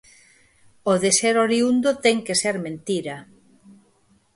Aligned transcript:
O 0.91 0.93
de 1.03 1.11
ser 1.19 1.35
oriúndo 1.45 1.89
ten 2.05 2.17
que 2.25 2.35
ser 2.41 2.55
mentira. 2.65 3.15